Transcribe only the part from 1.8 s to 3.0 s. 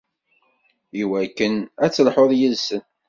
ad d-telhuḍ yid-sen.